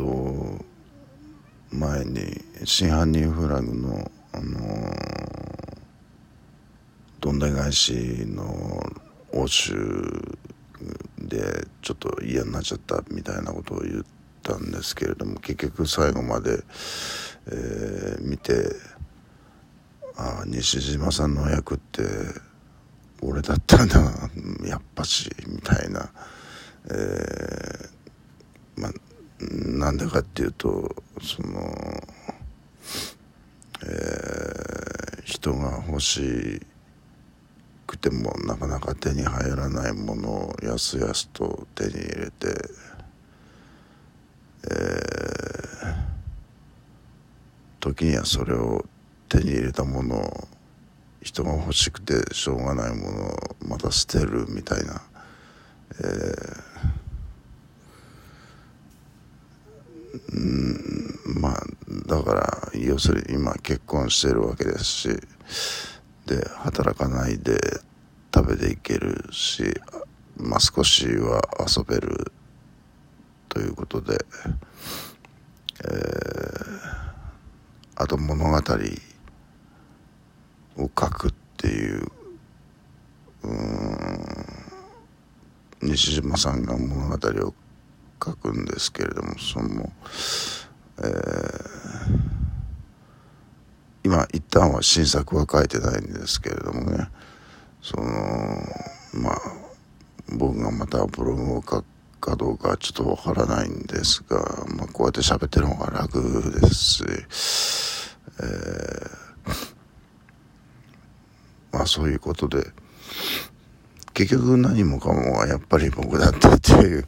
[0.00, 0.64] と
[1.70, 5.76] 前に真犯人フラグのあのー、
[7.20, 8.44] どんで返しの
[9.32, 10.38] 応酬
[11.18, 14.04] でちょっと嫌になっちゃったみたいなことを言っ
[14.42, 16.60] たんですけれども結局最後まで、
[17.48, 18.52] えー、見て
[20.16, 22.02] ああ西島さんの役って
[23.20, 24.00] 俺だったんだ
[24.66, 26.08] やっぱしみたいな、
[26.86, 28.92] えー、まあ
[29.40, 31.60] なんでかっていうとその、
[33.82, 36.60] えー、人が欲し
[37.86, 42.48] くてもなかなか手に入らないものをやすやすと手に入れて、
[44.64, 45.96] えー、
[47.80, 48.84] 時にはそれを
[49.28, 50.48] 手に入れたものを
[51.22, 55.02] 人が欲しくてしょうがないものをまた捨てるみたいな、
[55.98, 56.89] えー、
[60.40, 61.62] うんまあ
[62.06, 65.08] だから要するに今結婚してるわけですし
[66.26, 67.58] で働かないで
[68.34, 69.64] 食べていけるし
[70.38, 71.42] まあ少しは
[71.76, 72.32] 遊べる
[73.50, 74.16] ということで、
[75.84, 75.90] えー、
[77.96, 78.60] あと物語を
[80.82, 82.06] 書くっていう
[83.42, 84.20] うん
[85.82, 87.54] 西島さんが物語を
[88.22, 89.90] 書くんですけれどもその、
[90.98, 91.06] えー、
[94.04, 97.08] 今一旦は新作は書いてないんですけれどもね。
[97.82, 98.04] その
[99.14, 99.40] まあ
[100.32, 101.84] 僕がまたブログを書く
[102.20, 104.36] かどうかちょっとわからないんですが、
[104.76, 106.20] まあ、こうやって喋ってる方が楽
[106.60, 107.04] ですし、
[108.40, 109.30] えー
[111.72, 112.66] まあそういうことで、
[114.12, 117.06] 結局何もかもはやっぱり僕だったっていう、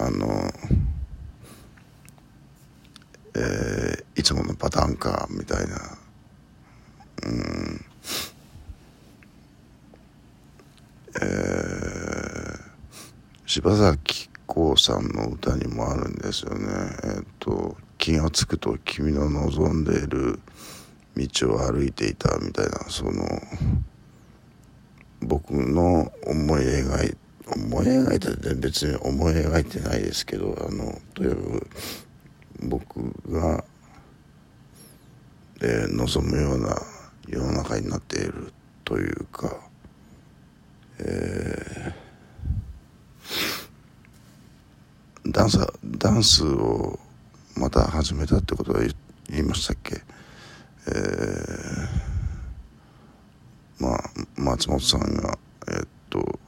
[0.00, 0.50] あの、
[3.34, 5.76] えー、いつものパターンか、みたいな、
[7.24, 7.84] うん、
[11.20, 12.60] えー、
[13.44, 16.68] 柴咲コウさんの歌にもあるんですよね。
[17.02, 20.38] えっ、と、気がつくと君の望んでいる
[21.16, 23.12] 道を歩いていたみたいなその
[25.20, 31.66] 僕の思い描いて思い描いたって別に思い描いてないですけどあのとにかく
[32.62, 33.64] 僕が、
[35.62, 36.76] えー、望むような
[37.26, 38.52] 世の中になっている
[38.84, 39.56] というか、
[40.98, 46.98] えー、ダンサダンスを
[47.56, 48.80] また始めたってことは
[49.28, 50.00] 言いましたっけ？
[50.86, 51.88] えー、
[53.78, 55.36] まあ松本さんが
[55.70, 56.38] えっと、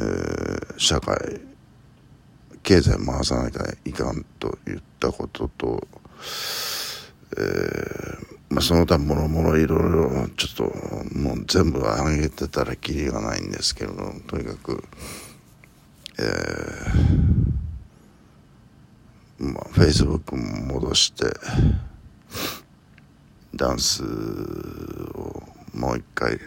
[0.00, 1.40] えー、社会
[2.62, 5.88] 経済回さなきゃいかんと言ったことと、
[7.36, 14.84] えー、まあ、その他もろもろいろいろちょっともう全部上げてたらきりがないんですけれどもとにかく、
[16.20, 21.24] えーまあ、フェイスブックも戻して
[23.56, 25.42] ダンスを
[25.74, 26.38] もう一回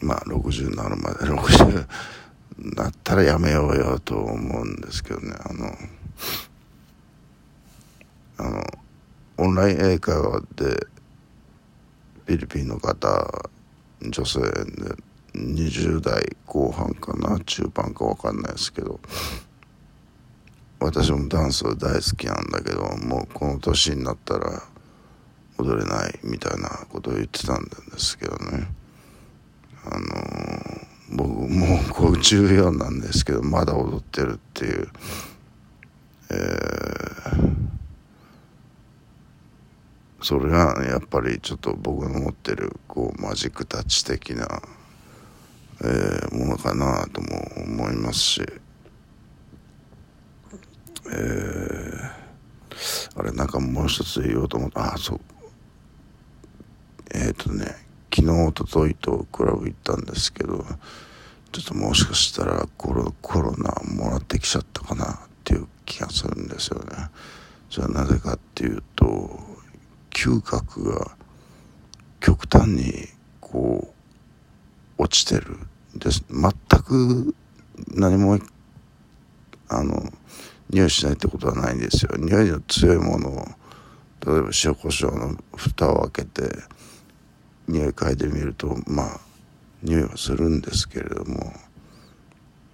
[0.00, 1.86] まあ60になるまで60
[2.58, 5.34] なったらやめようよと思うんですけどね。
[5.38, 5.72] あの
[8.38, 8.64] あの
[9.38, 10.64] オンライン英会話で
[12.26, 13.50] フィリピンの方
[14.02, 14.46] 女性で
[15.34, 19.00] 20代後半かな中盤か分かんないですけど
[20.80, 24.62] 私もダンス大好きなんだけどもうこの年になったら
[25.58, 28.68] 踊れないみたいなことを言ってたんですけどね
[29.84, 31.48] あのー、僕
[31.98, 34.88] もう54なんですけどまだ踊ってるっていう。
[36.28, 37.56] えー、
[40.20, 44.60] それがやっぱりちょっと僕の持ってるこうマジックタッチ的な、
[45.82, 47.28] えー、ものかなとも
[47.64, 48.42] 思いますし。
[51.08, 54.94] えー、あれなんかもう一つ言おうと思った。
[54.94, 55.20] あそう。
[57.14, 57.66] えっ、ー、とね
[58.12, 60.64] 昨日おとといとクラブ行ったんですけど
[61.52, 67.10] ちょっともしかしたらコロコロナもらってきちゃったかなっていう気がするんですよね。
[67.70, 69.38] それはなぜかっていうと
[70.10, 71.16] 嗅覚が
[72.20, 73.08] 極端に
[73.40, 73.94] こ
[74.98, 75.58] う落ちてる
[75.94, 76.24] です。
[76.30, 76.52] 全
[76.82, 77.34] く
[77.94, 78.38] 何も
[79.68, 80.12] あの
[80.70, 82.12] 匂いしないってことはないんですよ。
[82.18, 83.46] 匂いの強いものを
[84.26, 86.50] 例えば塩コショウの蓋を開けて
[87.68, 89.20] 匂い嗅いでみるとまあ
[89.82, 91.52] 匂いはするんですけれども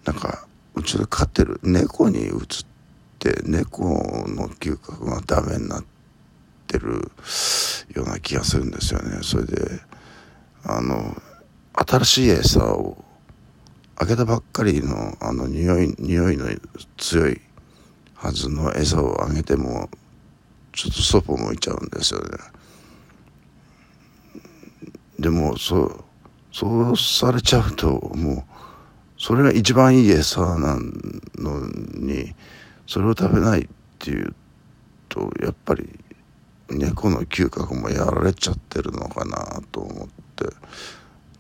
[0.05, 2.37] なんかうちで飼ってる猫に移っ
[3.19, 5.85] て猫の嗅覚がダメになっ
[6.67, 7.11] てる
[7.95, 9.19] ような気がするんですよね。
[9.23, 9.81] それで
[10.65, 11.15] あの
[11.75, 13.05] 新しい餌を
[13.97, 16.47] あげたばっかりのあの匂い匂いの
[16.97, 17.41] 強い
[18.15, 19.91] はずの餌をあげても
[20.73, 22.29] ちょっとそぽ向いちゃうんですよね。
[25.19, 26.05] でもそう
[26.53, 28.45] そうされちゃうともう
[29.19, 30.77] それが一番いい餌な
[31.37, 32.35] のに
[32.87, 33.69] それを食べないっ
[33.99, 34.35] ていう
[35.09, 35.89] とやっぱり
[36.69, 40.47] 猫の嗅覚もやられちゃってるのかなと思って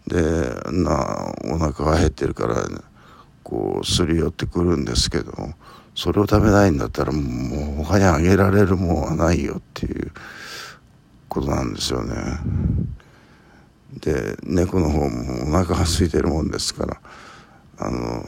[0.06, 0.22] で
[0.70, 2.76] なお腹が減ってるから、ね、
[3.42, 5.32] こうすり寄ってくるんですけど
[5.94, 10.12] それを食べないんだったらもう他にあげられるもんはないよっていう
[11.28, 12.14] ことなんですよね。
[14.00, 17.00] で猫の方もお腹が空いてるもんですから
[17.78, 18.24] あの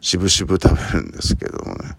[0.00, 1.96] しぶしぶ食べるんですけどもね、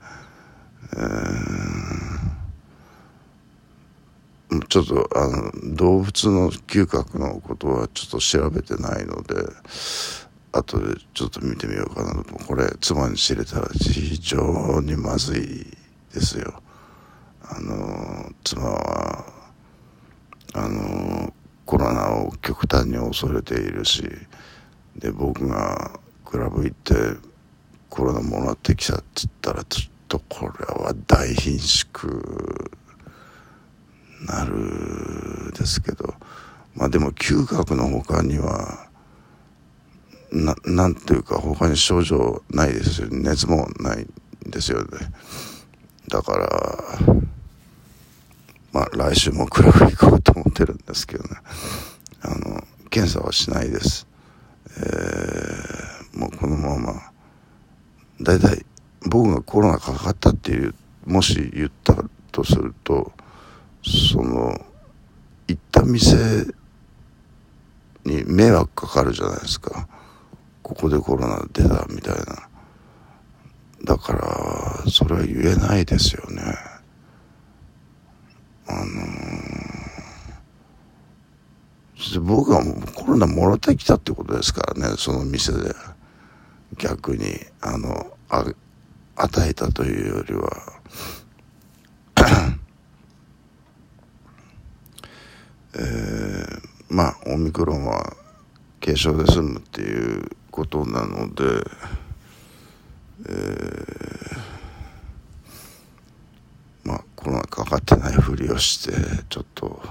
[4.52, 9.36] えー、ちょっとあの動物の嗅覚のことはちょっと調べてないので
[10.52, 15.66] 後でちょっと見てみようかなとこれ妻に知れたら非常にまずい
[16.14, 16.62] ですよ。
[17.44, 19.26] あの妻は
[20.54, 21.11] あの
[21.82, 24.04] ロナを極端に恐れているし
[24.96, 26.94] で僕がクラブ行って
[27.90, 31.90] コロナもらってきたっつったらちょっとこれは大貧縮
[34.28, 36.14] なるですけど
[36.76, 38.88] まあでも嗅覚の他には
[40.32, 43.08] ななんていうか他に症状ないですよ。
[43.12, 44.08] 熱もない
[44.48, 44.88] んですよね。
[46.08, 46.48] だから
[49.02, 51.30] 来週もクラブ行こうと思ってるんですけどね。
[52.22, 54.06] あの検査はしないです。
[54.78, 57.12] えー、もうこのまま。
[58.22, 58.64] 大体
[59.08, 60.76] 僕がコロナかかったっていう
[61.08, 61.96] もし言った
[62.32, 63.12] とすると
[63.84, 64.56] その
[65.48, 66.16] 行った店
[68.06, 69.88] に迷惑かかるじゃないですか。
[70.62, 72.48] ここでコロナ出たみたいな。
[73.84, 76.71] だからそれは言えないですよね。
[78.92, 85.74] あのー、僕はもうコロナもらってきたってことですからねその店で。
[86.78, 88.46] 逆にあのあ
[89.16, 90.50] 与えたというよりは。
[95.74, 98.16] えー、まあオミクロンは
[98.82, 101.44] 軽症で済むっていうことなので、
[103.26, 108.94] えー、まあコロナかかってないふりをして
[109.30, 109.82] ちょっと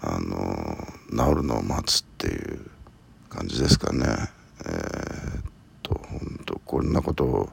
[0.00, 0.76] あの
[1.10, 2.70] 治るのを待つっていう
[3.28, 4.06] 感じですかね。
[4.64, 5.42] えー、っ
[5.82, 7.50] と本当こんなことを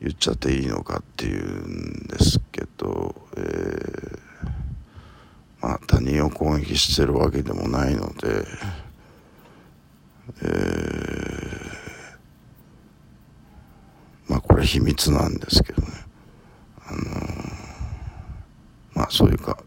[0.00, 4.18] 言っちゃっていいのかっていうんですけど、えー、
[5.60, 8.46] まあ他人を攻撃してるわけでもないので。
[10.40, 10.48] えー、
[14.28, 15.88] まあこれ秘密なんですけどね
[16.86, 17.02] あのー、
[18.94, 19.61] まあそういうか。